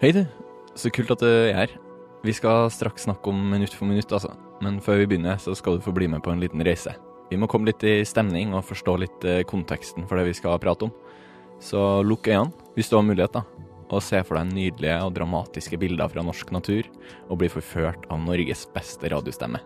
[0.00, 0.22] Hei, du.
[0.80, 1.72] Så kult at du er her.
[2.24, 4.30] Vi skal straks snakke om minutt for minutt, altså.
[4.64, 6.94] Men før vi begynner, så skal du få bli med på en liten reise.
[7.28, 10.56] Vi må komme litt i stemning og forstå litt eh, konteksten for det vi skal
[10.62, 10.94] prate om.
[11.60, 13.44] Så lukk øynene, hvis du har mulighet, da.
[13.92, 16.88] Og se for deg nydelige og dramatiske bilder fra norsk natur,
[17.28, 19.60] og bli forført av Norges beste radiostemme.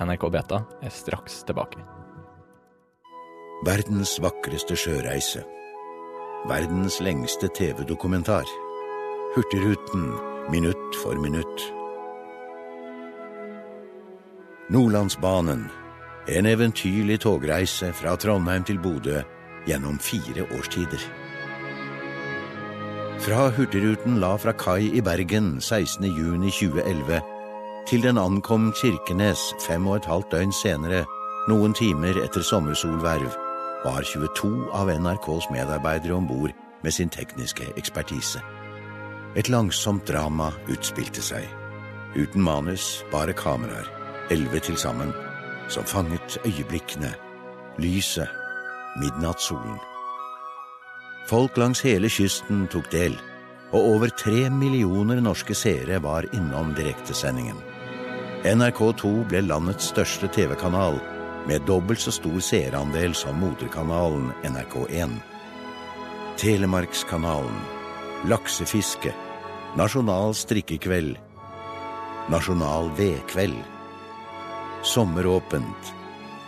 [0.00, 1.84] NRK Beta er straks tilbake.
[3.68, 5.44] Verdens vakreste sjøreise.
[6.48, 8.48] Verdens lengste TV-dokumentar.
[9.36, 10.12] Hurtigruten
[10.50, 11.72] minutt for minutt.
[14.68, 15.70] Nordlandsbanen.
[16.28, 19.22] En eventyrlig togreise fra Trondheim til Bodø
[19.66, 21.02] gjennom fire årstider.
[23.26, 27.20] Fra Hurtigruten la fra kai i Bergen 16.6.2011
[27.90, 31.02] til den ankom Kirkenes fem og et halvt døgn senere,
[31.50, 33.34] noen timer etter sommersolverv,
[33.82, 36.54] var 22 av NRKs medarbeidere om bord
[36.84, 38.38] med sin tekniske ekspertise.
[39.34, 41.48] Et langsomt drama utspilte seg.
[42.14, 43.88] Uten manus, bare kameraer,
[44.30, 45.10] elleve til sammen,
[45.68, 47.10] som fanget øyeblikkene,
[47.82, 48.30] lyset,
[49.02, 49.80] midnattssolen.
[51.26, 53.16] Folk langs hele kysten tok del,
[53.72, 57.58] og over tre millioner norske seere var innom direktesendingen.
[58.44, 61.00] NRK2 ble landets største TV-kanal,
[61.48, 65.18] med dobbelt så stor seerandel som moderkanalen NRK1.
[66.40, 67.58] Telemarkskanalen,
[68.30, 69.12] laksefiske,
[69.74, 71.16] nasjonal strikkekveld,
[72.30, 73.58] nasjonal vedkveld,
[74.86, 75.90] sommeråpent,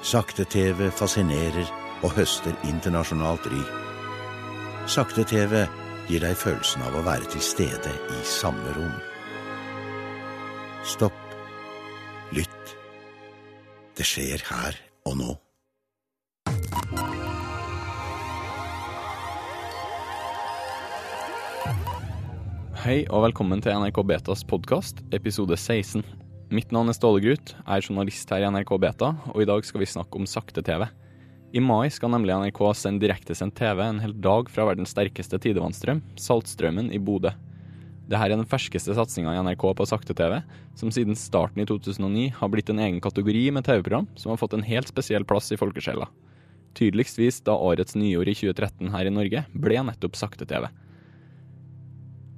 [0.06, 1.66] sakte-TV fascinerer
[2.06, 3.62] og høster internasjonalt ry.
[4.86, 5.64] Sakte-TV
[6.06, 8.94] gir deg følelsen av å være til stede i samme rom.
[10.86, 11.22] Stopp.
[12.30, 12.76] Lytt.
[13.98, 15.34] Det skjer her og nå.
[22.86, 26.04] Hei og velkommen til NRK Betas podkast, episode 16.
[26.54, 29.66] Mitt navn er Ståle Grut, jeg er journalist her i NRK Beta, og i dag
[29.66, 30.84] skal vi snakke om sakte-TV.
[31.50, 36.04] I mai skal nemlig NRK sende direktesendt TV en hel dag fra verdens sterkeste tidevannsstrøm,
[36.14, 37.34] Saltstrømmen i Bodø.
[38.06, 40.38] Dette er den ferskeste satsinga i NRK på sakte-TV,
[40.78, 44.54] som siden starten i 2009 har blitt en egen kategori med TV-program som har fått
[44.54, 46.06] en helt spesiell plass i folkesjela.
[46.78, 50.70] Tydeligst vist da årets nyord i 2013 her i Norge ble nettopp sakte-TV.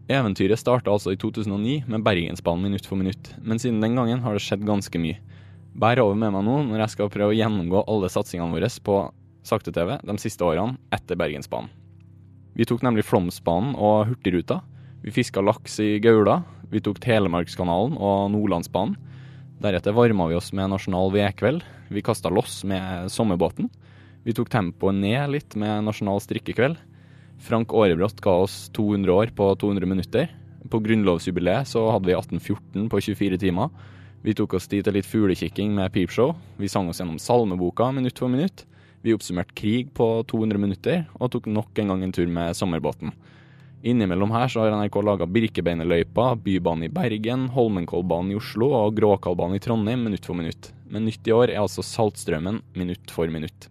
[0.08, 4.32] Eventyret starta altså i 2009 med Bergensbanen minutt for minutt, men siden den gangen har
[4.32, 5.18] det skjedd ganske mye.
[5.76, 8.96] Bær over med meg nå når jeg skal prøve å gjennomgå alle satsingene våre på
[9.44, 11.68] sakte-TV de siste årene etter Bergensbanen.
[12.56, 14.62] Vi tok nemlig Flåmsbanen og Hurtigruta.
[15.04, 16.40] Vi fiska laks i Gaula.
[16.72, 18.96] Vi tok Telemarkskanalen og Nordlandsbanen.
[19.60, 21.62] Deretter varma vi oss med Nasjonal vedkveld.
[21.92, 23.68] Vi kasta loss med sommerbåten.
[24.24, 26.80] Vi tok tempoet ned litt med Nasjonal strikkekveld.
[27.38, 30.28] Frank Aarebrot ga oss 200 år på 200 minutter.
[30.68, 33.70] På grunnlovsjubileet så hadde vi 1814 på 24 timer.
[34.22, 36.34] Vi tok oss tid til litt fuglekikking med peepshow.
[36.58, 38.66] Vi sang oss gjennom salmeboka minutt for minutt.
[39.06, 43.14] Vi oppsummerte krig på 200 minutter, og tok nok en gang en tur med sommerbåten.
[43.86, 49.60] Innimellom her så har NRK laga Birkebeinerløypa, Bybanen i Bergen, Holmenkollbanen i Oslo og Gråkallbanen
[49.60, 50.72] i Trondheim minutt for minutt.
[50.90, 53.68] Men nytt i år er altså Saltstraumen minutt for minutt.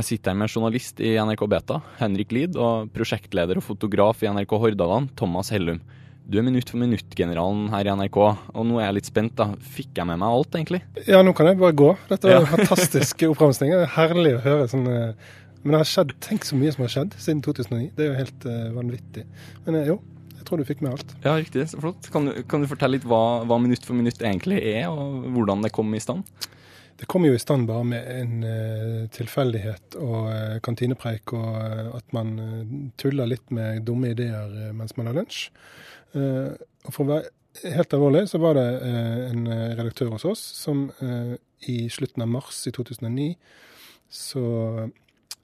[0.00, 4.30] Jeg sitter her med journalist i NRK Beta, Henrik Lid, og prosjektleder og fotograf i
[4.32, 5.82] NRK Hordaland, Thomas Hellum.
[6.24, 9.34] Du er minutt for minutt-generalen her i NRK, og nå er jeg litt spent.
[9.36, 9.50] da.
[9.60, 10.80] Fikk jeg med meg alt, egentlig?
[11.04, 11.90] Ja, nå kan jeg bare gå.
[12.08, 12.40] Dette var ja.
[12.46, 13.74] en fantastisk oppramsing.
[13.92, 17.44] Herlig å høre sånn Men det har skjedd, tenk så mye som har skjedd siden
[17.44, 17.90] 2009.
[17.98, 19.26] Det er jo helt uh, vanvittig.
[19.66, 19.98] Men uh, jo,
[20.38, 21.12] jeg tror du fikk med alt.
[21.26, 21.66] Ja, riktig.
[21.68, 22.08] Så flott.
[22.14, 25.66] Kan du, kan du fortelle litt hva, hva, minutt for minutt egentlig er, og hvordan
[25.66, 26.24] det kom i stand?
[27.00, 31.94] Det kom jo i stand bare med en uh, tilfeldighet og uh, kantinepreik, og uh,
[31.96, 32.34] at man
[33.00, 35.48] tuller litt med dumme ideer mens man har lunsj.
[36.12, 38.66] og for å være helt alvorlig, så var det
[39.30, 39.46] en
[39.78, 40.88] redaktør hos oss som
[41.70, 43.28] i slutten av mars i 2009
[44.10, 44.42] så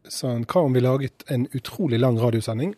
[0.03, 2.75] sa han hva om vi laget en utrolig lang radiosending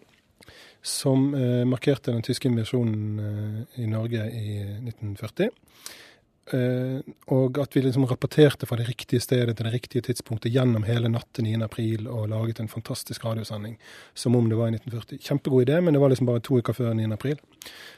[0.85, 1.31] som
[1.69, 5.49] markerte den tyske invasjonen i Norge i 1940.
[6.49, 7.01] Uh,
[7.35, 11.11] og at vi liksom rapporterte fra det riktige stedet til det riktige tidspunktet gjennom hele
[11.13, 11.59] natt til 9.
[11.67, 13.77] april og laget en fantastisk radiosending
[14.15, 15.21] som om det var i 1940.
[15.27, 17.11] Kjempegod idé, men det var liksom bare to uker før 9.
[17.13, 17.37] april.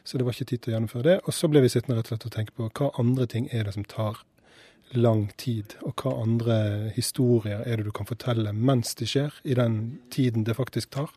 [0.04, 1.16] Så det var ikke tid til å gjennomføre det.
[1.26, 3.68] Og så ble vi sittende rett og slett og tenke på hva andre ting er
[3.68, 4.24] det som tar
[4.90, 6.56] lang tid, og hva andre
[6.96, 11.12] historier er det du kan fortelle mens det skjer, i den tiden det faktisk tar.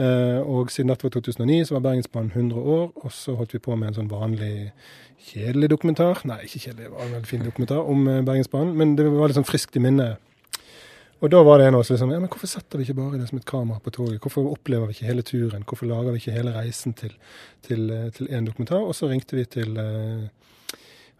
[0.00, 3.60] Uh, og siden dette var 2009, så var Bergensbanen 100 år, og så holdt vi
[3.60, 4.70] på med en sånn vanlig
[5.28, 6.22] kjedelig dokumentar.
[6.24, 9.28] Nei, ikke kjedelig, det var en veldig fin dokumentar om uh, Bergensbanen, men det var
[9.28, 10.26] litt sånn friskt i minnet.
[11.20, 13.18] Og da var det en av oss liksom ja, men hvorfor setter vi ikke bare
[13.20, 14.22] det som et kamera på toget?
[14.24, 15.66] Hvorfor opplever vi ikke hele turen?
[15.68, 17.12] Hvorfor lager vi ikke hele reisen til,
[17.66, 18.80] til, til en dokumentar?
[18.80, 20.24] Og så ringte vi til uh,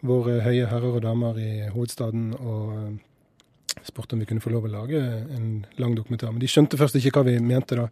[0.08, 2.96] våre høye herrer og damer i hovedstaden og
[3.84, 5.00] spurte om vi kunne få lov å lage
[5.36, 6.32] en lang dokumentar.
[6.32, 7.90] Men de skjønte først ikke hva vi mente da.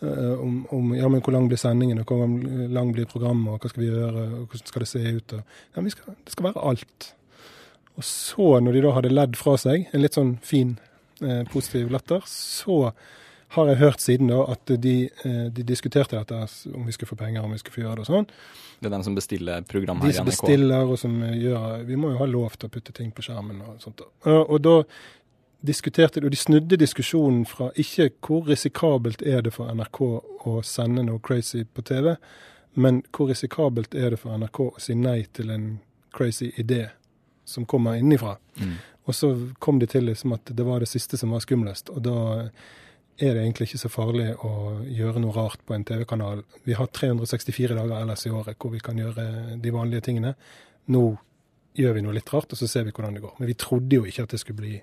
[0.00, 3.60] Uh, om, om, ja, men hvor lang blir sendingen, og hvor lang blir programmet, og
[3.60, 5.34] hva skal vi gjøre, og hvordan skal det se ut?
[5.36, 7.10] Og, ja, skal, det skal være alt.
[8.00, 10.78] Og så, når de da hadde ledd fra seg, en litt sånn fin
[11.20, 12.86] eh, positiv latter, så
[13.50, 16.38] har jeg hørt siden da at de, eh, de, diskuterte dette,
[16.70, 18.28] om vi skulle få penger, om vi skulle få gjøre det og sånn.
[18.80, 20.14] Det er dem som bestiller program her i NRK?
[20.14, 23.10] De som bestiller og som gjør Vi må jo ha lov til å putte ting
[23.12, 24.00] på skjermen og sånt.
[24.06, 24.76] Og, og da
[25.66, 30.00] diskuterte og de snudde diskusjonen fra ikke hvor risikabelt er det for NRK
[30.48, 32.14] å sende noe crazy på TV,
[32.80, 35.70] men hvor risikabelt er det for NRK å si nei til en
[36.16, 36.88] crazy idé
[37.44, 38.36] som kommer innenfra.
[38.60, 38.76] Mm.
[39.08, 41.90] Og så kom de til liksom at det var det siste som var skumlest.
[41.90, 42.18] Og da
[43.20, 44.52] er det egentlig ikke så farlig å
[44.86, 46.44] gjøre noe rart på en TV-kanal.
[46.64, 50.36] Vi har 364 dager ellers i året hvor vi kan gjøre de vanlige tingene.
[50.94, 51.04] Nå
[51.76, 53.34] gjør vi noe litt rart, og så ser vi hvordan det går.
[53.38, 54.78] Men vi trodde jo ikke at det skulle bli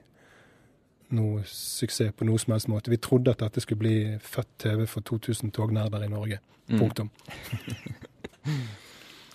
[1.16, 2.92] noe suksess på noe som helst måte.
[2.92, 6.42] Vi trodde at dette skulle bli født TV for 2000 tognerder i Norge.
[6.68, 6.80] Mm.
[6.82, 7.10] Punktum.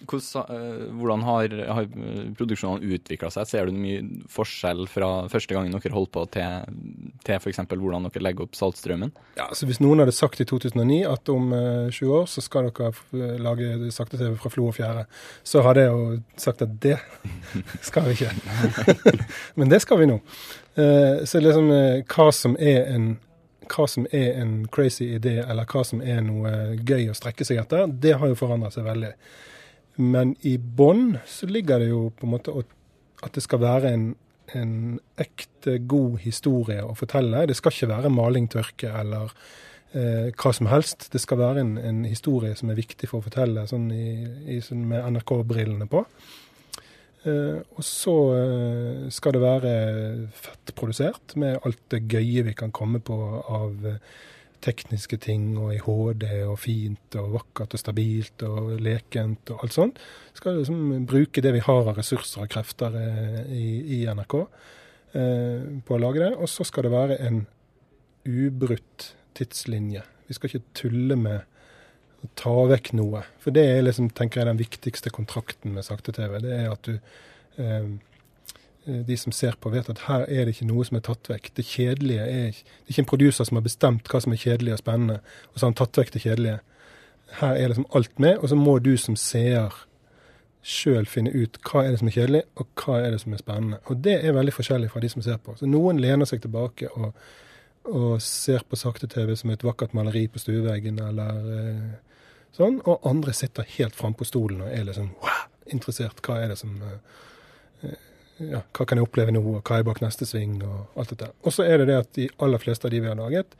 [0.02, 1.86] Eh, hvordan har, har
[2.36, 3.46] produksjonene utvikla seg?
[3.48, 6.66] Ser du mye forskjell fra første gangen dere holdt på, til,
[7.24, 7.62] til f.eks.
[7.70, 9.12] hvordan dere legger opp Saltstraumen?
[9.38, 12.44] Ja, altså Hvis noen hadde sagt i 2009 at om uh, eh, 20 år så
[12.44, 15.06] skal dere eh, lage sakte-TV fra Flo og Fjære,
[15.46, 16.18] så hadde jeg jo
[16.48, 16.98] sagt at det
[17.88, 18.32] skal vi ikke.
[19.58, 20.18] Men det skal vi nå.
[20.78, 23.14] Uh, så liksom uh, hva som er en
[23.72, 27.62] hva som er en crazy idé, eller hva som er noe gøy å strekke seg
[27.62, 29.12] etter, det har jo forandret seg veldig.
[30.02, 32.54] Men i bånn så ligger det jo på en måte
[33.22, 34.06] at det skal være en,
[34.56, 34.76] en
[35.20, 37.46] ekte god historie å fortelle.
[37.48, 39.32] Det skal ikke være maling, tørke eller
[39.92, 41.10] eh, hva som helst.
[41.12, 44.08] Det skal være en, en, historie som er viktig for å fortelle, sånn, i,
[44.56, 46.04] i, sånn med NRK-brillene på.
[47.22, 49.72] Eh, og så eh, skal det være
[50.34, 53.14] fettprodusert med alt det gøye vi kan komme på
[53.46, 54.00] av eh,
[54.62, 59.76] tekniske ting og i HD og fint og vakkert og stabilt og lekent og alt
[59.76, 60.02] sånt.
[60.38, 62.94] Skal liksom bruke det vi har av ressurser og krefter
[63.50, 63.66] i,
[63.98, 64.36] i NRK
[65.12, 66.30] på å lage det.
[66.38, 67.40] Og så skal det være en
[68.22, 70.04] ubrutt tidslinje.
[70.30, 71.42] Vi skal ikke tulle med
[72.38, 73.24] ta vekk noe.
[73.42, 76.38] For det er liksom, tenker jeg, den viktigste kontrakten med sakte-TV.
[76.44, 76.96] Det er at du
[77.58, 77.92] eh,
[78.86, 81.30] Eh, de som ser på, vet at her er det ikke noe som er tatt
[81.30, 81.52] vekk.
[81.56, 84.42] Det kjedelige er ikke Det er ikke en produser som har bestemt hva som er
[84.42, 85.20] kjedelig og spennende,
[85.52, 86.58] og så har han tatt vekk det kjedelige.
[87.38, 89.72] Her er liksom alt med, og så må du som seer
[90.62, 93.42] sjøl finne ut hva er det som er kjedelig, og hva er det som er
[93.42, 93.78] spennende.
[93.86, 95.54] Og det er veldig forskjellig fra de som ser på.
[95.56, 97.14] Så noen lener seg tilbake og,
[97.86, 102.11] og ser på sakte-TV som et vakkert maleri på stueveggen eller eh,
[102.56, 106.22] sånn, og andre sitter helt frampå stolen og er liksom wow, interessert.
[106.24, 108.00] Hva er det som eh,
[108.42, 111.30] ja, hva kan jeg oppleve nå, og hva er bak neste sving, og alt dette.
[111.44, 113.56] Og så er det det at de aller fleste av de vi har laget,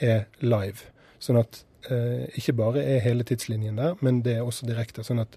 [0.00, 0.88] er live.
[1.22, 5.04] Sånn at eh, ikke bare er hele tidslinjen der, men det er også direkte.
[5.06, 5.36] Sånn at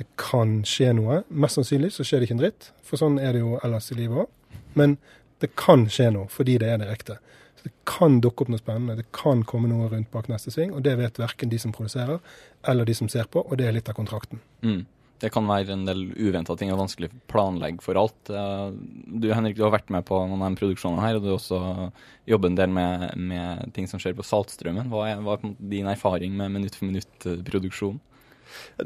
[0.00, 1.22] det kan skje noe.
[1.28, 3.98] Mest sannsynlig så skjer det ikke en dritt, for sånn er det jo ellers i
[3.98, 4.60] livet òg.
[4.78, 4.96] Men
[5.42, 7.18] det kan skje noe fordi det er direkte.
[7.64, 10.84] Det kan dukke opp noe spennende, det kan komme noe rundt bak neste sving, og
[10.86, 12.22] det vet verken de som produserer
[12.68, 14.42] eller de som ser på, og det er litt av kontrakten.
[14.64, 14.86] Mm
[15.20, 18.30] det kan være en del uventa ting og vanskelig å planlegge for alt.
[18.30, 21.36] Du Henrik, du har vært med på noen av de produksjonene her, og du har
[21.36, 21.60] også
[22.30, 24.88] jobbet en del med, med ting som skjer på Saltstraumen.
[24.92, 28.00] Hva hva er din erfaring med minutt-for-minutt-produksjon?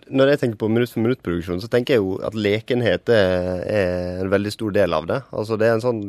[0.08, 4.32] Når jeg tenker på minutt for minutt-produksjon, så tenker jeg jo at lekenhet er en
[4.32, 5.20] veldig stor del av det.
[5.34, 6.02] Altså det er en sånn,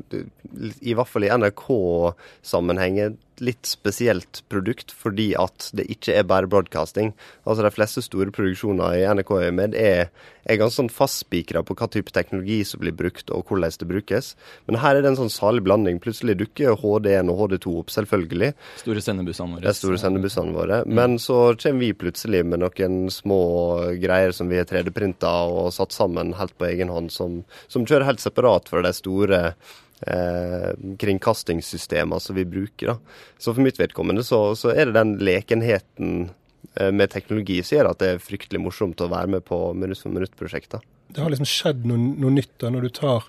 [0.81, 7.13] i hvert fall i NRK-sammenheng, litt spesielt produkt fordi at det ikke er bare broadcasting.
[7.45, 10.09] Altså De fleste store produksjoner i NRK er med, er,
[10.45, 14.33] er ganske sånn fastspikra på hva type teknologi som blir brukt, og hvordan det brukes.
[14.67, 15.99] Men her er det en sånn salig blanding.
[16.03, 18.51] Plutselig dukker HD1 og HD2 opp, selvfølgelig.
[18.83, 19.63] Store sendebussene våre.
[19.65, 20.81] Det er store sendebussene våre.
[20.85, 20.97] Mm.
[20.99, 23.41] Men så kommer vi plutselig med noen små
[24.01, 28.11] greier som vi har 3D-printa og satt sammen helt på egen hånd, som, som kjører
[28.11, 29.41] helt separat fra de store
[30.01, 32.93] eh, kringkastingssystemer som vi bruker.
[32.93, 32.97] Da.
[33.37, 36.17] Så for mitt vedkommende så, så er det den lekenheten
[36.75, 40.01] eh, med teknologi som gjør at det er fryktelig morsomt å være med på Minutt
[40.03, 40.83] for minutt-prosjekter.
[41.15, 43.27] Det har liksom skjedd noe, noe nytt da, når du tar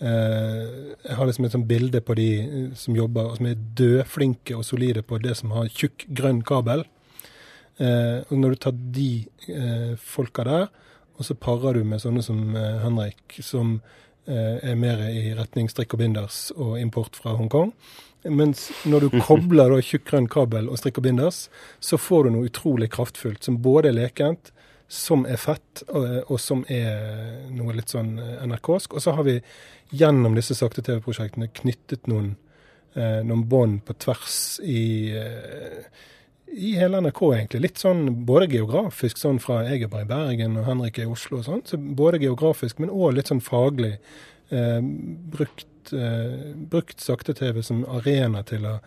[0.00, 0.66] eh,
[1.04, 4.66] Jeg har liksom et sånt bilde på de eh, som jobber, som er dødflinke og
[4.66, 6.86] solide på det som har tjukk, grønn kabel.
[7.80, 9.10] Eh, og når du tar de
[9.52, 10.70] eh, folka der,
[11.20, 13.74] og så parer du med sånne som Henrik, som
[14.28, 17.72] er mer i retning strikk og binders og import fra Hongkong.
[18.28, 21.46] Mens når du kobler da tjukk grønn kabel og strikk og binders,
[21.80, 24.52] så får du noe utrolig kraftfullt som både er lekent,
[24.90, 28.16] som er fett, og, og som er noe litt sånn
[28.50, 28.96] NRK-sk.
[28.98, 29.38] Og så har vi
[29.94, 32.32] gjennom disse sakte-TV-prosjektene knyttet noen,
[32.98, 34.82] eh, noen bånd på tvers i
[35.14, 35.86] eh,
[36.52, 37.60] i hele NRK, egentlig.
[37.62, 41.12] Litt sånn både geografisk, sånn fra jeg er bare i Bergen og Henrik er i
[41.12, 41.62] Oslo og sånn.
[41.66, 43.96] Så både geografisk, men òg litt sånn faglig.
[44.50, 44.80] Eh,
[45.36, 48.78] brukt, eh, brukt sakte-TV som arena til å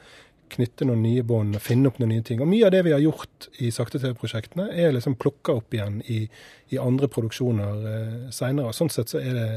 [0.53, 2.41] knytte noen nye bånd og finne opp noen nye ting.
[2.43, 6.27] Og mye av det vi har gjort i sakte-TV-prosjektene, er liksom plukka opp igjen i,
[6.73, 8.75] i andre produksjoner eh, seinere.
[8.75, 9.47] Sånn sett så er det,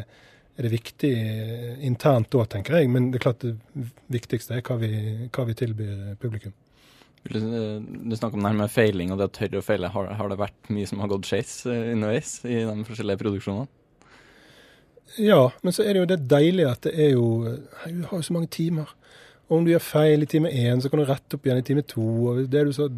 [0.57, 2.93] er det viktig eh, internt da, tenker jeg.
[2.93, 3.57] Men det er klart det
[4.15, 4.93] viktigste er hva vi,
[5.29, 6.55] hva vi tilbyr publikum.
[7.33, 9.91] Du snakker om det her med feiling og det å tørre å feile.
[9.93, 13.67] Har, har, det vært mye som har gått skeis eh, underveis i de forskjellige produksjonene?
[15.23, 17.27] Ja, men så er det jo det deilige at det er jo
[17.87, 18.91] Du har jo så mange timer.
[19.47, 21.67] Og om du gjør feil i time én, så kan du rette opp igjen i
[21.67, 22.07] time to.
[22.33, 22.89] og det du så,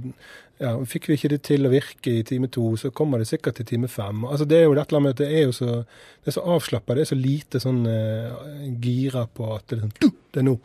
[0.58, 3.60] ja, Fikk vi ikke det til å virke i time to, så kommer det sikkert
[3.60, 4.24] til time fem.
[4.24, 5.82] Altså Det er jo dette med at det er jo så
[6.24, 6.96] det så avslappa.
[6.96, 10.56] Det er så lite sånn uh, gira på at det er, sånn, det er nå.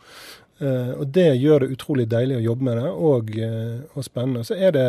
[0.62, 4.44] Uh, og det gjør det utrolig deilig å jobbe med det, og, uh, og spennende.
[4.46, 4.86] Så er det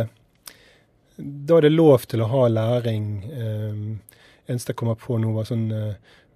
[1.17, 3.07] Da er det lov til å ha læring.
[3.31, 5.71] Uh, eneste jeg kommer på nå, var sånn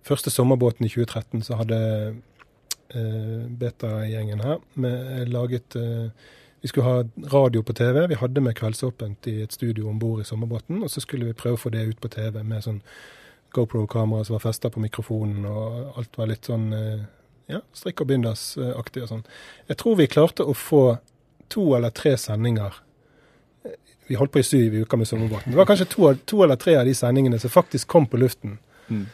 [0.10, 1.78] Første sommerbåten i 2013 så hadde
[3.60, 8.08] Beta-gjengen her med, laget vi skulle ha radio på TV.
[8.08, 10.80] Vi hadde med Kveldsåpent i et studio om bord i sommerbåten.
[10.82, 12.80] Og så skulle vi prøve å få det ut på TV med sånn
[13.54, 16.72] GoPro-kamera som var festa på mikrofonen, og alt var litt sånn
[17.50, 19.26] ja, strikk og binders-aktig og sånn.
[19.70, 20.84] Jeg tror vi klarte å få
[21.50, 22.78] to eller tre sendinger.
[24.10, 25.54] Vi holdt på i syv uker med Sommerbåten.
[25.54, 28.58] Det var kanskje to, to, eller tre av de sendingene som faktisk kom på luften.
[28.90, 29.06] Mm.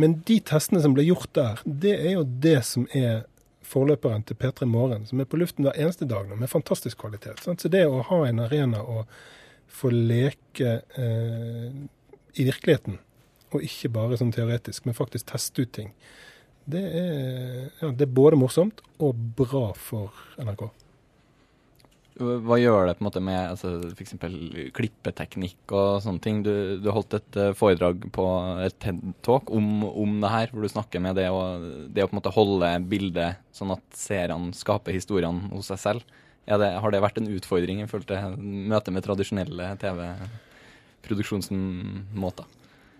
[0.00, 3.24] Men de testene som ble gjort der, det er jo det som er
[3.72, 7.40] forløperen til P3 Morgen, som er på luften hver eneste dag nå, med fantastisk kvalitet.
[7.44, 7.62] Sant?
[7.62, 9.04] Så det å ha en arena å
[9.72, 11.68] få leke eh,
[12.36, 12.98] i virkeligheten,
[13.52, 15.92] og ikke bare sånn teoretisk, men faktisk teste ut ting,
[16.70, 20.62] det er, ja, det er både morsomt og bra for NRK.
[22.22, 24.14] Hva gjør det på en måte med altså, f.eks.
[24.76, 26.42] klippeteknikk og sånne ting?
[26.44, 26.52] Du,
[26.84, 28.24] du holdt et uh, foredrag på
[28.62, 31.44] et TED-talk om, om, det her, hvor du snakker med det, og,
[31.88, 36.00] det å på en måte holde bildet sånn at seerne skaper historiene hos seg selv.
[36.44, 42.46] Det, har det vært en utfordring i møtet med tradisjonelle TV-produksjonsmåter?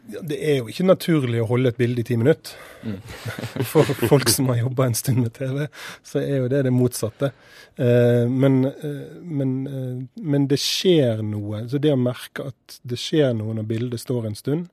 [0.02, 2.56] Det er jo ikke naturlig å holde et bilde i ti minutter.
[2.82, 2.98] Mm.
[3.70, 5.68] For folk som har jobba en stund med TV,
[6.06, 7.30] så er jo det det motsatte.
[7.76, 11.64] Eh, men, eh, men, eh, men, det skjer noe.
[11.70, 14.70] Så det å merke at det skjer noe når bildet står en stund,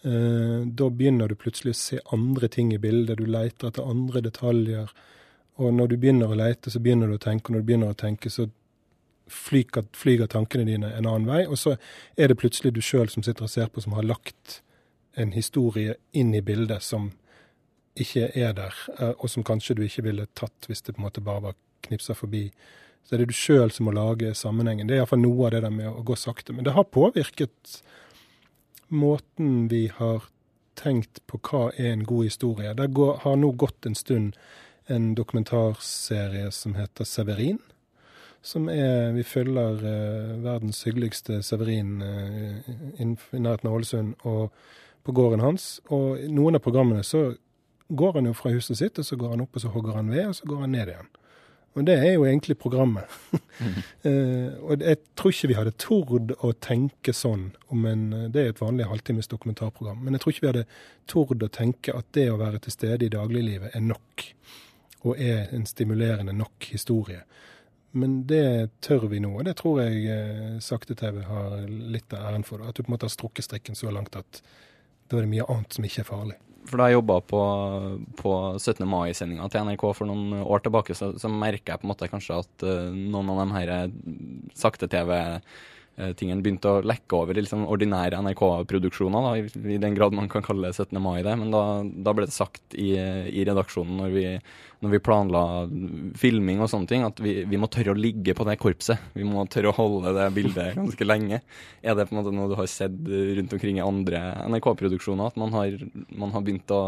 [0.00, 3.18] da begynner du plutselig å se andre ting i bildet.
[3.20, 4.88] Du leter etter andre detaljer.
[5.60, 7.50] Og når du begynner å lete, så begynner du å tenke.
[7.50, 8.46] Og når du begynner å tenke, så
[9.30, 11.76] flyger, flyger, tankene dine en annen vei, og så
[12.16, 14.60] er det plutselig du sjøl som sitter og ser på, som har lagt
[15.18, 17.10] en historie inn i bildet som
[18.00, 21.08] ikke er der, eh, og som kanskje du ikke ville tatt hvis det på en
[21.08, 22.48] måte bare var knipsa forbi.
[23.04, 24.86] Så er det du sjøl som må lage sammenhengen.
[24.86, 26.54] Det er iallfall noe av det der med å gå sakte.
[26.54, 27.80] Men det har påvirket
[28.90, 30.28] måten vi har
[30.78, 32.74] tenkt på hva er en god historie.
[32.76, 32.88] Det
[33.24, 34.36] har nå gått en stund
[34.90, 37.60] en dokumentarserie som heter Severin
[38.42, 42.70] som er Vi følger eh, verdens hyggeligste Severin eh,
[43.00, 44.52] i nærheten av Ålesund og
[45.04, 45.80] på gården hans.
[45.88, 47.34] Og i noen av programmene så
[47.88, 50.12] går han jo fra huset sitt, og så går han opp og så hogger han
[50.12, 51.10] ved, og så går han ned igjen.
[51.78, 53.12] Og det er jo egentlig programmet.
[53.60, 53.76] Mm.
[54.08, 58.54] eh, og jeg tror ikke vi hadde tord å tenke sånn om en Det er
[58.54, 60.00] et vanlig halvtimes dokumentarprogram.
[60.02, 60.66] Men jeg tror ikke vi hadde
[61.06, 64.26] tord å tenke at det å være til stede i dagliglivet er nok.
[65.04, 67.22] Og er en stimulerende nok historie.
[67.92, 72.46] Men det tør vi nå, og det tror jeg eh, Sakte-TV har litt av æren
[72.46, 72.62] for.
[72.62, 74.42] At du på en måte har strukket strikken så langt at
[75.10, 76.36] da er det mye annet som ikke er farlig.
[76.68, 77.40] For Da jeg jobba på,
[78.20, 78.84] på 17.
[78.86, 82.38] mai-sendinga til NRK for noen år tilbake, så, så merker jeg på en måte kanskje
[82.44, 83.94] at uh, noen av de her eh,
[84.60, 85.12] sakte-TV
[86.00, 89.42] Eh, tingen begynte å lekke over i liksom ordinære NRK-produksjoner, i,
[89.74, 90.96] i, den grad man kan kalle det 17.
[91.02, 91.34] mai det.
[91.36, 94.24] Men da, da ble det sagt i, i redaksjonen når vi,
[94.80, 95.44] når vi, planla
[96.20, 99.10] filming og sånne ting, at vi, vi, må tørre å ligge på det korpset.
[99.18, 101.42] Vi må tørre å holde det bildet ganske lenge.
[101.82, 105.40] Er det på en måte noe du har sett rundt omkring i andre NRK-produksjoner, at
[105.40, 105.76] man har,
[106.08, 106.82] man har begynt å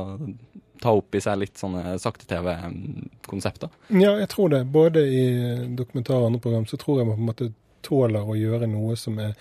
[0.82, 3.70] ta opp i seg litt sånne sakte-TV-konsepter?
[3.92, 4.64] Ja, jeg tror det.
[4.72, 5.26] Både i
[5.78, 7.52] dokumentar og andre program så tror jeg man på en måte
[7.82, 9.36] tåler å gjøre noe som er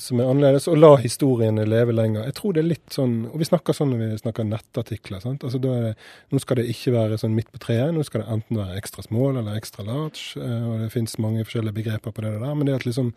[0.00, 2.24] som er annerledes, og la historiene leve lenger.
[2.24, 5.20] Jeg tror det er litt sånn, og Vi snakker sånn når vi snakker nettartikler.
[5.20, 5.44] sant?
[5.44, 5.96] Altså da er det,
[6.32, 7.92] Nå skal det ikke være sånn midt på treet.
[7.92, 10.36] Nå skal det enten være ekstra small eller ekstra large.
[10.36, 12.54] eh, og Det finnes mange forskjellige begreper på det der.
[12.54, 13.12] Men det er at liksom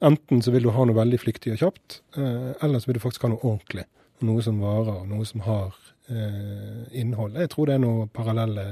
[0.00, 3.00] enten så vil du ha noe veldig flyktig og kjapt, eh, eller så vil du
[3.00, 3.84] faktisk ha noe ordentlig.
[4.22, 5.74] Noe som varer, noe som har
[6.10, 7.36] eh, innhold.
[7.40, 8.64] Jeg tror det er noen parallelle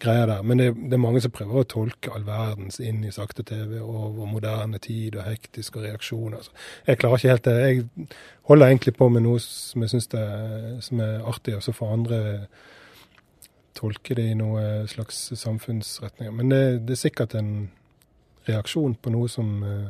[0.00, 0.42] greier der.
[0.42, 4.18] Men det, det er mange som prøver å tolke all verdens inn i sakte-TV og
[4.18, 6.40] vår moderne tid og hektisk og reaksjoner.
[6.40, 6.56] Altså.
[6.86, 7.56] Jeg klarer ikke helt det.
[7.60, 8.10] Jeg
[8.50, 10.10] holder egentlig på med noe som jeg syns
[10.86, 12.20] som er artig, og så får andre
[13.80, 16.34] tolke det i noe slags samfunnsretninger.
[16.34, 17.70] Men det, det er sikkert en
[18.48, 19.88] reaksjon på noe som eh,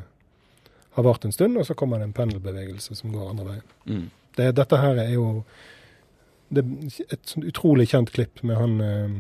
[0.97, 3.69] har vart en stund, og så kommer det en pendelbevegelse som går andre veien.
[3.87, 4.09] Mm.
[4.37, 5.27] Det, dette her er jo
[6.51, 9.17] det er et sånt utrolig kjent klipp med han eh,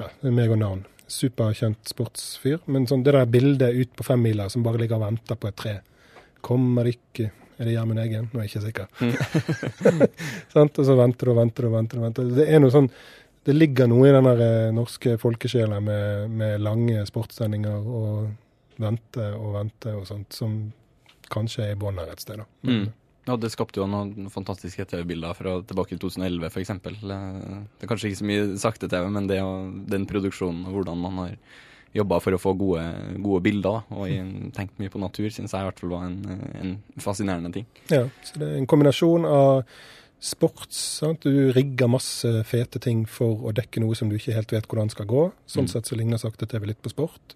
[0.00, 0.86] Ja, meg og navn.
[1.10, 2.62] Superkjent sportsfyr.
[2.70, 5.58] Men sånn, det der bildet ut på femmila som bare ligger og venter på et
[5.58, 5.76] tre.
[6.40, 8.30] Kommer ikke Er det Gjermund Eggen?
[8.32, 8.86] Nå er jeg ikke sikker.
[10.54, 10.78] Sant?
[10.80, 11.98] og så venter du og venter og venter.
[12.00, 12.30] og venter.
[12.38, 12.88] Det er noe sånn
[13.44, 19.54] det ligger noe i den eh, norske folkesjela med, med lange sportssendinger og vente og
[19.56, 20.58] vente og sånt, som
[21.32, 22.40] kanskje er i bånn her et sted.
[22.42, 22.46] da.
[22.68, 22.88] Mm.
[23.28, 26.72] Ja, det skapte jo noen fantastiske TV-bilder fra tilbake i 2011 f.eks.
[26.80, 31.20] Det er kanskje ikke så mye sakte-TV, men det og den produksjonen og hvordan man
[31.24, 31.34] har
[31.96, 32.82] jobba for å få gode,
[33.18, 36.20] gode bilder da, og tenkt mye på natur, syns jeg i hvert fall var en,
[36.60, 37.66] en fascinerende ting.
[37.90, 39.64] Ja, så det er en kombinasjon av
[40.20, 40.76] sports.
[41.00, 41.22] Sant?
[41.24, 44.90] Du rigger masse fete ting for å dekke noe som du ikke helt vet hvordan
[44.92, 45.32] skal gå.
[45.48, 45.68] Sånn Mm.
[45.72, 47.34] sett så ligner sakte-TV litt på sport.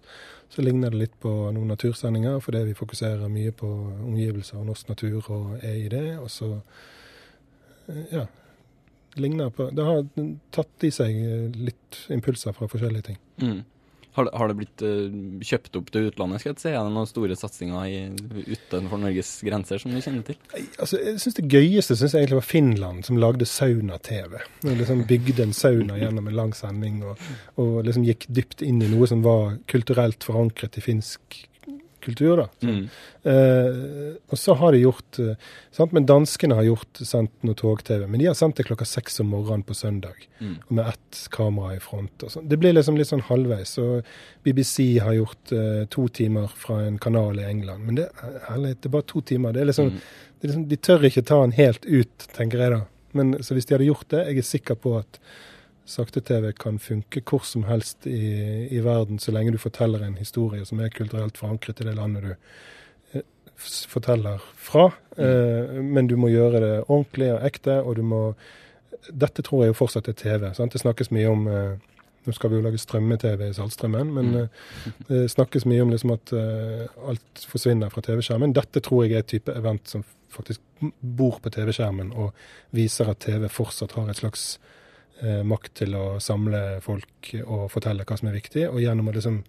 [0.49, 3.65] Så ligner det litt på noen natursendinger, fordi vi fokuserer mye på
[4.05, 6.19] omgivelser og norsk natur og er i det.
[6.19, 6.61] Og så
[8.11, 8.25] ja,
[9.15, 10.03] ligner på Det har
[10.51, 11.15] tatt i seg
[11.55, 13.17] litt impulser fra forskjellige ting.
[13.41, 13.63] Mm.
[14.15, 15.11] Har, har det blitt uh,
[15.43, 16.41] kjøpt opp til utlandet?
[16.41, 16.69] skal jeg si?
[16.71, 17.97] Er det noen store satsinger i,
[18.47, 20.39] utenfor Norges grenser som du kjenner til?
[20.55, 24.37] Altså, jeg synes Det gøyeste synes jeg egentlig var Finland, som lagde sauna-TV.
[24.69, 27.27] Liksom bygde en sauna gjennom en lang sending og,
[27.61, 31.43] og liksom gikk dypt inn i noe som var kulturelt forankret i finsk
[32.05, 32.37] kultur.
[32.43, 32.47] da.
[32.63, 32.83] Mm.
[33.25, 35.35] Eh, og så har de gjort eh,
[35.75, 35.93] sant?
[35.95, 38.05] Men danskene har gjort sendt noe tog-TV.
[38.07, 40.27] Men de har sendt det klokka seks om morgenen på søndag.
[40.39, 40.55] Mm.
[40.67, 42.23] Og med ett kamera i front.
[42.23, 42.47] og sånn.
[42.51, 43.75] Det blir liksom litt sånn halvveis.
[43.81, 44.05] Og
[44.45, 47.85] BBC har gjort eh, to timer fra en kanal i England.
[47.89, 48.09] Men det,
[48.49, 49.53] ærlig, det er bare to timer.
[49.57, 49.99] Det er liksom, Mm.
[50.39, 52.81] det er liksom, de tør ikke ta den helt ut, tenker jeg da.
[53.15, 55.19] Men så hvis de hadde gjort det, jeg er sikker på at
[55.85, 60.65] sakte-TV kan funke hvor som helst i, i verden, så lenge du forteller en historie
[60.65, 62.31] som er kulturelt forankret i det landet du
[63.13, 63.25] eh,
[63.91, 64.87] forteller fra.
[65.17, 68.21] Eh, men du må gjøre det ordentlig og ekte, og du må
[69.05, 70.47] Dette tror jeg jo fortsatt er TV.
[70.57, 70.73] Sant?
[70.73, 71.75] Det snakkes mye om eh,
[72.25, 74.93] Nå skal vi jo lage strømme-TV i Saltstrømmen, men Mm.
[75.07, 78.53] det snakkes mye om liksom at alt forsvinner fra TV-skjermen.
[78.53, 80.01] Dette tror jeg er et type event som
[80.33, 80.61] faktisk
[81.01, 82.33] bor på TV-skjermen og
[82.73, 84.57] viser at TV fortsatt har et slags
[85.47, 88.65] makt til å samle folk og fortelle hva som er viktig.
[88.67, 89.41] Og gjennom å, liksom,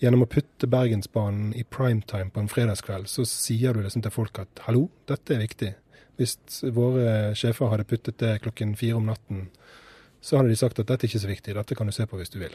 [0.00, 4.40] gjennom å putte Bergensbanen i primetime på en fredagskveld, så sier du liksom til folk
[4.42, 5.72] at hallo, dette er viktig.
[6.16, 6.38] Hvis
[6.74, 9.48] våre sjefer hadde puttet det klokken fire om natten,
[10.24, 12.16] så hadde de sagt at dette er ikke så viktig, dette kan du se på
[12.16, 12.54] hvis du vil.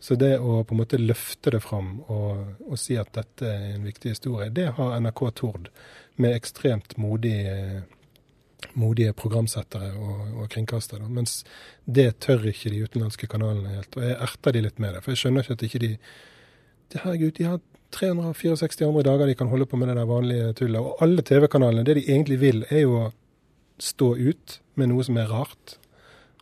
[0.00, 3.74] Så det å på en måte løfte det fram og, og si at dette er
[3.74, 5.68] en viktig historie, det har NRK Tord
[6.16, 7.82] med ekstremt modige,
[8.78, 11.08] modige programsettere og, og kringkastere.
[11.08, 11.40] Mens
[11.86, 13.96] det tør ikke de utenlandske kanalene helt.
[13.96, 15.92] Og jeg erter de litt med det, for jeg skjønner ikke at ikke de
[16.90, 17.60] de- Herregud, de har
[17.94, 20.80] 364 andre dager de kan holde på med det der vanlige tullet.
[20.80, 23.12] Og alle TV-kanalene, det de egentlig vil, er jo å
[23.80, 25.76] stå ut med noe som er rart.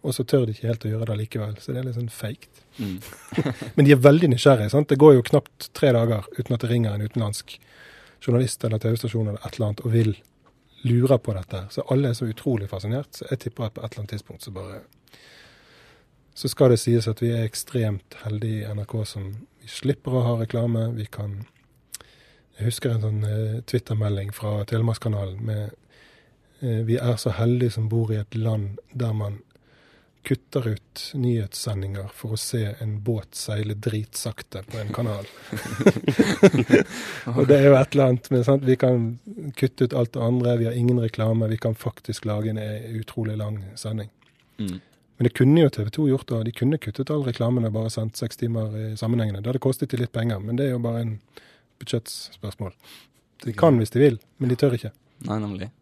[0.03, 1.57] Og så tør de ikke helt å gjøre det likevel.
[1.61, 2.63] Så det er litt sånn feigt.
[2.79, 2.99] Mm.
[3.77, 4.73] Men de er veldig nysgjerrige.
[4.75, 4.89] sant?
[4.89, 7.59] Det går jo knapt tre dager uten at det ringer en utenlandsk
[8.25, 10.15] journalist eller TV-stasjon eller et eller annet og vil
[10.83, 11.65] lure på dette.
[11.71, 13.17] Så alle er så utrolig fascinert.
[13.17, 14.81] Så jeg tipper at på et eller annet tidspunkt så bare
[16.39, 19.25] Så skal det sies at vi er ekstremt heldige i NRK som
[19.59, 20.93] vi slipper å ha reklame.
[20.95, 21.47] Vi kan
[22.59, 25.71] Jeg husker en sånn eh, Twitter-melding fra Telemarkskanalen med
[26.61, 29.43] eh, Vi er så heldige som bor i et land der man
[30.29, 35.25] kutter ut nyhetssendinger for å se en båt seile dritsakte på en kanal.
[37.37, 38.67] og det er jo et eller annet med sant?
[38.69, 39.07] Vi kan
[39.57, 41.49] kutte ut alt det andre, vi har ingen reklame.
[41.49, 42.61] Vi kan faktisk lage en
[43.01, 44.13] utrolig lang sending.
[44.59, 44.77] Mm.
[45.17, 47.91] Men det kunne jo TV 2 gjort, og de kunne kuttet all reklamen og bare
[47.91, 49.41] sendt seks timer i sammenhengende.
[49.41, 51.17] Det hadde kostet de litt penger, men det er jo bare en
[51.81, 52.77] budsjettspørsmål.
[53.49, 54.93] De kan hvis de vil, men de tør ikke.
[55.25, 55.73] Nei, nemlig.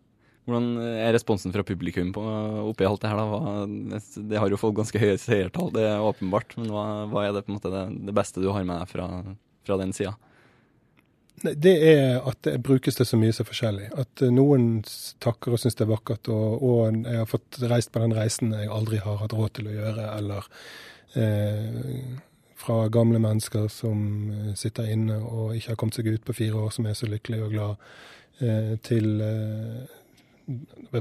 [0.46, 2.22] Hvordan er responsen fra publikum på,
[2.70, 3.18] oppi alt det her?
[3.18, 3.24] da?
[3.26, 3.98] Hva,
[4.30, 6.54] det har jo fått ganske høye seertall, det er åpenbart.
[6.60, 8.92] Men hva, hva er det på en måte det, det beste du har med deg
[8.92, 9.08] fra,
[9.66, 10.14] fra den sida?
[11.42, 13.90] Det er at det brukes det så mye så forskjellig.
[13.98, 14.84] At eh, noen
[15.22, 18.54] takker og syns det er vakkert, og, og, jeg har fått reist på den reisen
[18.56, 20.48] jeg aldri har hatt råd til å gjøre, eller
[21.18, 22.16] eh,
[22.56, 24.00] fra gamle mennesker som
[24.32, 27.10] eh, sitter inne og ikke har kommet seg ut på fire år, som er så
[27.10, 27.84] lykkelige og glad,
[28.40, 29.96] eh, til eh,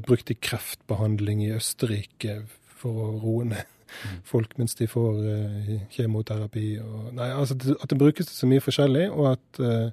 [0.06, 2.40] brukt i kreftbehandling i Østerrike
[2.76, 4.20] for å roe ned mm.
[4.28, 6.68] folk mens de får uh, kjemoterapi.
[6.84, 9.90] Og, nei, altså At det brukes så mye forskjellig, og at uh,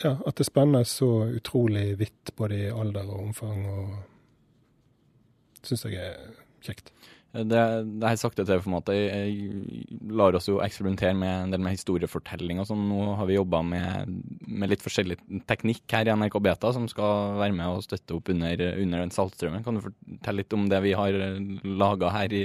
[0.00, 6.00] ja, at det spenner så utrolig vidt både i alder og omfang, og syns jeg
[6.00, 6.16] er
[6.64, 6.92] kjekt.
[7.30, 7.58] Det,
[8.00, 12.82] det her sakte TV-formatet lar oss jo eksperimentere med en del med historiefortelling og sånn.
[12.90, 14.16] Nå har vi jobba med,
[14.48, 18.32] med, litt forskjellig teknikk her i NRK Beta som skal være med og støtte opp
[18.34, 19.62] under, under den saltstrømmen.
[19.66, 21.20] Kan du fortelle litt om det vi har
[21.62, 22.44] laga her i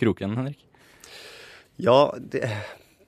[0.00, 0.64] kroken, Henrik?
[1.82, 2.48] Ja, det,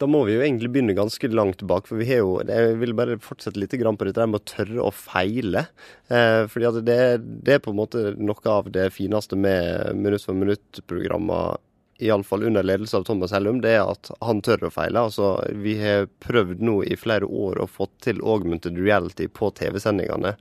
[0.05, 1.89] da må vi jo egentlig begynne ganske langt bak.
[1.89, 4.91] For vi har jo Jeg vil bare fortsette litt på dette med å tørre å
[4.93, 5.67] feile.
[6.13, 6.99] Eh, fordi at det,
[7.47, 11.57] det, er på en måte noe av det fineste med minutt for minutt-programmer
[12.03, 15.07] iallfall under ledelse av Thomas Hellum, det er at han tør å feile.
[15.07, 20.35] Altså, vi har prøvd nå i flere år å få til augmented reality på TV-sendingene.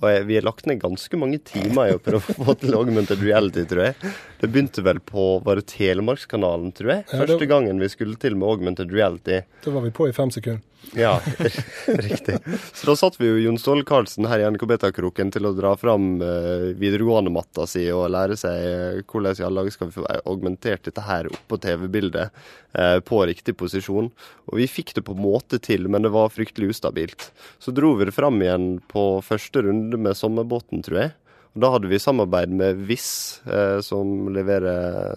[0.00, 3.20] Og vi har lagt ned ganske mange timer i å prøve å få til augmented
[3.22, 4.12] reality, tror jeg.
[4.40, 7.04] Det begynte vel på var det Telemarkskanalen, tror jeg.
[7.12, 9.44] Første gangen vi skulle til med augmented reality.
[9.62, 10.64] Da var vi på i fem sekunder.
[10.92, 11.20] Ja,
[11.86, 12.38] riktig.
[12.72, 15.72] Så da satt vi jo Jon Ståle Karlsen her i NRK Beta-kroken til å dra
[15.80, 20.06] fram uh, videregående-matta si og lære seg uh, hvordan i alle dager skal vi få
[20.22, 22.30] augmentert dette her oppå TV-bildet
[22.78, 24.12] uh, på riktig posisjon.
[24.50, 27.30] Og vi fikk det på en måte til, men det var fryktelig ustabilt.
[27.58, 31.14] Så dro vi det fram igjen på første runde med Sommerbåten, tror jeg.
[31.54, 33.38] Og da hadde vi samarbeid med Viss,
[33.86, 35.14] som leverer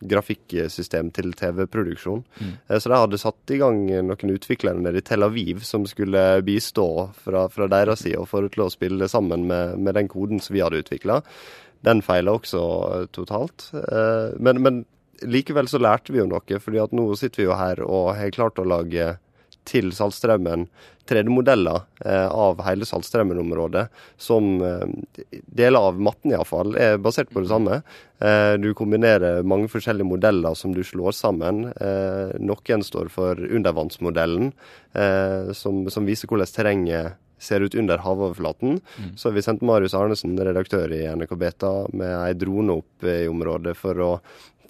[0.00, 2.22] grafikksystem til TV-produksjon.
[2.40, 2.52] Mm.
[2.68, 6.24] Eh, så de hadde satt i gang noen utviklere nede i Tel Aviv som skulle
[6.46, 6.88] bistå
[7.24, 10.40] fra, fra deres side og få det til å spille sammen med, med den koden
[10.42, 11.20] som vi hadde utvikla.
[11.86, 12.62] Den feila også
[13.16, 13.70] totalt.
[13.76, 14.84] Eh, men, men,
[15.20, 18.32] likevel så lærte vi jo noe, fordi at nå sitter vi jo her og har
[18.32, 19.14] klart å lage
[19.68, 20.68] til Saltstraumen
[21.10, 23.86] 3D-modeller eh, av hele Saltstraumen-området,
[24.20, 27.80] som eh, deler av matten iallfall er basert på det samme.
[28.22, 31.66] Eh, du kombinerer mange forskjellige modeller som du slår sammen.
[31.72, 34.52] Eh, noen står for undervannsmodellen,
[34.94, 38.78] eh, som, som, viser hvordan terrenget ser ut under havoverflaten.
[39.00, 39.12] Mm.
[39.16, 43.74] Så vi sendt Marius Arnesen, redaktør i NRK Beta, med ei drone opp i området
[43.80, 44.10] for å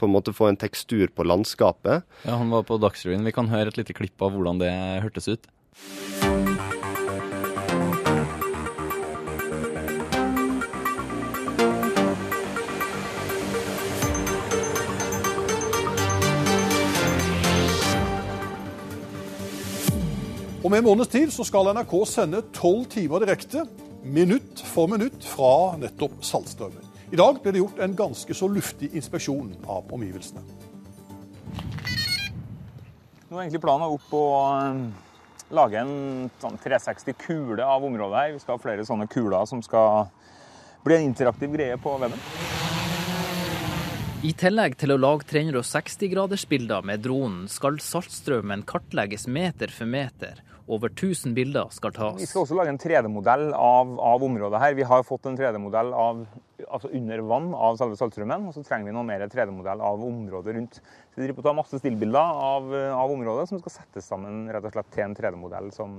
[0.00, 2.06] på en måte få en tekstur på landskapet.
[2.24, 3.26] Ja, Han var på Dagsrevyen.
[3.28, 4.72] Vi kan høre et lite klipp av hvordan det
[5.04, 5.50] hørtes ut.
[20.60, 23.64] Om en måneds tid så skal NRK sende tolv timer direkte,
[24.04, 26.89] minutt for minutt, fra nettopp Saltstraumen.
[27.10, 30.44] I dag ble det gjort en ganske så luftig inspeksjon av omgivelsene.
[33.26, 34.78] Nå er egentlig planen opp å eh,
[35.58, 38.34] lage en sånn 360 kule av området her.
[38.36, 40.06] Vi skal ha flere sånne kuler som skal
[40.86, 42.22] bli en interaktiv greie på weben.
[44.22, 50.92] I tillegg til å lage 360-gradersbilder med dronen, skal saltstrømmen kartlegges meter for meter over
[50.92, 52.20] 1000 bilder skal tas.
[52.20, 54.76] Vi skal også lage en 3D-modell av, av, området her.
[54.78, 55.90] Vi har fått en 3D-modell
[56.70, 60.54] altså under vann av selve saltstrømmen, og så trenger vi noe mer 3D-modell av området
[60.56, 60.80] rundt.
[60.80, 64.46] Så Vi driver på å ta masse stillbilder av, av, området som skal settes sammen
[64.52, 65.96] rett og slett til en 3D-modell som,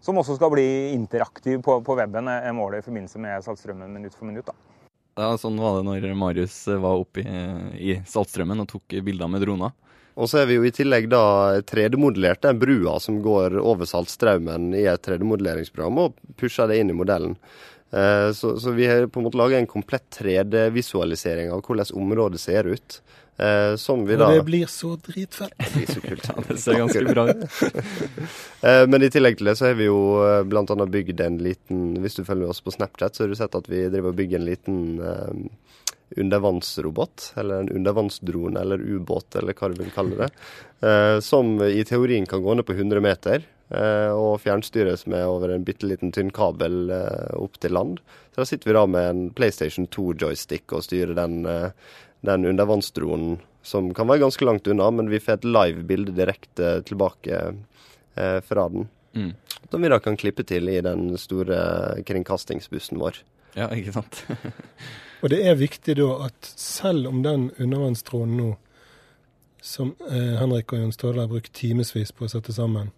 [0.00, 4.16] som, også skal bli interaktiv på, på weben, er målet i forbindelse med saltstrømmen minutt
[4.16, 4.52] for minutt.
[4.52, 4.56] da.
[5.20, 7.38] Ja, Sånn var det når Marius var oppe i,
[7.92, 9.74] i Saltstrømmen og tok bilder med droner.
[10.20, 14.72] Og så er vi jo i tillegg da 3D-modellert den brua som går over Saltstraumen
[14.76, 17.36] i et 3D-modelleringsprogram, og pusher det inn i modellen.
[17.90, 22.40] Eh, så, så, vi har på en måte laga en komplett 3D-visualisering av hvordan området
[22.40, 23.00] ser ut.
[23.40, 25.54] Eh, som vi da det blir så dritfett.
[25.58, 26.28] Det blir så kult.
[26.36, 27.44] ja, det ser ganske bra ut.
[28.68, 30.00] eh, men i tillegg til det så har vi jo
[30.44, 30.86] bl.a.
[30.86, 33.86] bygd en liten Hvis du følger oss på Snapchat, så har du sett at vi
[33.88, 35.70] driver og bygger en liten eh,
[36.20, 40.30] undervannsrobot, eller en undervannsdrone eller ubåt, eller hva du vil kalle det,
[40.86, 43.46] eh, som i teorien kan gå ned på 100 meter.
[43.70, 48.00] Eh, og fjernstyres med over en bitte liten tynn kabel eh, opp til land.
[48.34, 51.70] Så da sitter vi da med en PlayStation 2-joystick og styrer den, eh,
[52.26, 56.80] den undervannsdronen, som kan være ganske langt unna, men vi får et live bilde direkte
[56.88, 57.42] tilbake
[58.16, 58.88] eh, fra den.
[59.14, 59.34] Mm.
[59.70, 61.60] Som vi da kan klippe til i den store
[62.06, 63.22] kringkastingsbussen vår.
[63.54, 64.24] Ja, ikke sant.
[65.22, 68.50] Og det er viktig da at selv om den undervannstråden nå,
[69.62, 72.90] som eh, Henrik og Jon Ståle har brukt timevis på å sette sammen,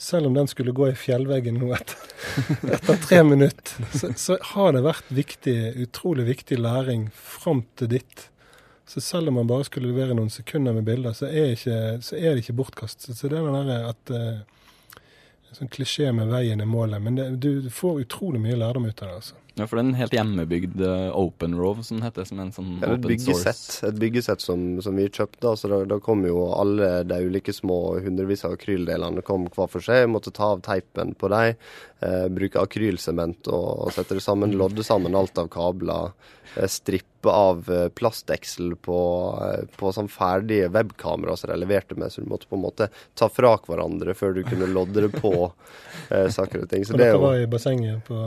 [0.00, 1.96] selv om den skulle gå i fjellveggen nå etter,
[2.76, 8.30] etter tre minutter, så, så, har det vært viktig, utrolig viktig læring fram til ditt.
[8.88, 12.16] Så selv om man bare skulle levere noen sekunder med bilder, så er, ikke, så
[12.16, 13.12] er det ikke bortkastet.
[13.12, 14.40] Så det er den der at uh,
[15.50, 19.08] Sånn klisjé med veien er målet, men det, du får utrolig mye lærdom ut av
[19.08, 19.14] det.
[19.16, 19.38] altså.
[19.60, 22.24] Ja, for det er en helt hjemmebygd uh, Open Rove, som det heter.
[22.30, 25.50] som en sånn ja, et byggesett, et byggesett som, som, vi kjøpte.
[25.50, 29.84] altså da, da, kom jo alle de ulike små hundrevis av akryldelene kom hver for
[29.84, 30.06] seg.
[30.08, 31.60] Måtte ta av teipen på dem.
[32.00, 34.56] Eh, bruke akrylsement og, og, sette det sammen.
[34.56, 36.14] Lodde sammen alt av kabler.
[36.54, 39.00] Eh, strippe av eh, plastdeksel på,
[39.44, 42.88] eh, på sånn ferdige webkamera som de leverte med, så du måtte på en måte
[43.14, 46.88] ta fra hverandre før du kunne lodde det på eh, saker og ting.
[46.88, 48.22] Så og det dere var i bassenget på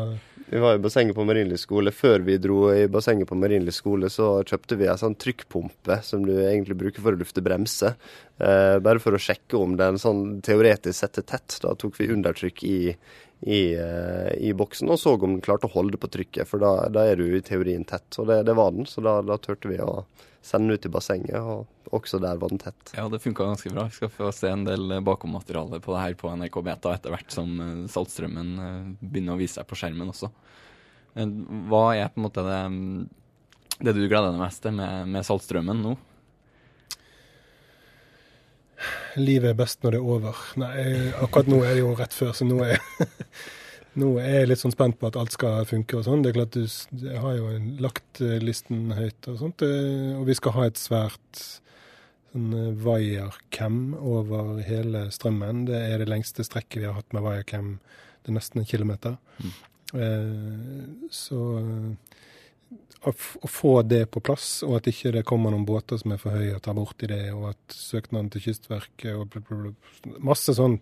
[0.53, 1.91] vi var i bassenget på Marienlyst skole.
[1.91, 6.27] Før vi dro i bassenget på Marienlyst skole, så kjøpte vi en sånn trykkpumpe som
[6.27, 7.95] du egentlig bruker for å lufte bremse.
[8.37, 11.57] Eh, bare for å sjekke om den sånn teoretisk setter tett.
[11.63, 12.77] Da tok vi undertrykk i,
[13.43, 16.87] i, uh, i, boksen og så om den klarte å holde på trykket, for da,
[16.93, 18.07] da er du i teorien tett.
[18.21, 20.03] Og det, det var den, så da, da turte vi å
[20.43, 22.93] sende den ut i bassenget, og også der var den tett.
[22.97, 23.85] Ja, det funka ganske bra.
[23.87, 27.13] Vi skal få se en del eh, bakommateriale på det her på NRK Beta etter
[27.13, 30.31] hvert som eh, Saltstrømmen eh, begynner å vise seg på skjermen også.
[31.13, 32.59] Hva er på en måte det,
[33.85, 35.93] det du gleder deg mest til med, med Saltstrømmen nå?
[39.19, 40.39] Livet er best når det er over.
[40.61, 40.77] Nei,
[41.21, 42.79] akkurat nå er det jo rett før, så nå er
[43.93, 46.23] Nå er jeg litt sånn spent på at alt skal funke og sånn.
[46.25, 47.51] Det er klart du jeg har jo
[47.83, 49.61] lagt eh, listen høyt og sånt.
[49.61, 51.43] Eh, og vi skal ha et svært
[52.33, 55.67] sånn wire-cam eh, over hele strømmen.
[55.69, 57.75] Det er det lengste strekket vi har hatt med wire-cam.
[58.23, 59.19] Det er nesten en kilometer.
[59.37, 59.53] Mm.
[59.93, 61.43] Eh, så
[63.09, 66.35] å få det på plass, og at ikke det kommer noen båter som er for
[66.35, 69.73] høye og tar borti det, og at søknaden til Kystverket og blablabla,
[70.23, 70.79] Masse sånn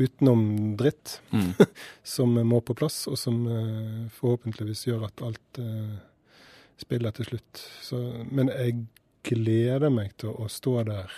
[0.00, 1.50] utenom dritt mm.
[2.14, 5.98] som må på plass, og som uh, forhåpentligvis gjør at alt uh,
[6.80, 7.64] spiller til slutt.
[7.84, 8.00] Så,
[8.30, 8.84] men jeg
[9.26, 11.12] gleder meg til å stå der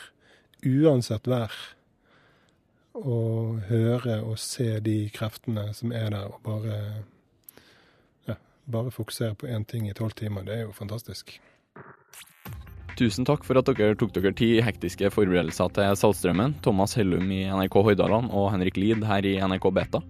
[0.67, 1.55] uansett vær.
[2.93, 6.81] Og høre og se de kreftene som er der, og bare,
[8.71, 10.45] bare fokusere på én ting i tolv timer.
[10.47, 11.39] Det er jo fantastisk.
[12.99, 16.59] Tusen takk for at dere tok dere tid i hektiske forberedelser til Saltstrømmen.
[16.63, 20.03] Thomas Hellum i NRK Hordaland og Henrik Lid her i NRK Beta.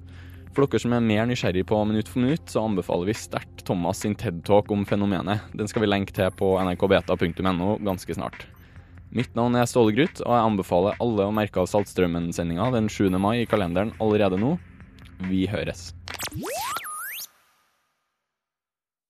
[0.53, 4.03] For dere som er mer nysgjerrig på Minutt for minutt, så anbefaler vi sterkt Thomas
[4.03, 5.47] sin TED-talk om fenomenet.
[5.57, 8.45] Den skal vi lenke til på nrkbeta.no ganske snart.
[9.13, 13.13] Mitt navn er Ståle Gruth, og jeg anbefaler alle å merke av Saltstrømmen-sendinga den 7.
[13.21, 14.57] mai i kalenderen allerede nå.
[15.31, 15.93] Vi høres.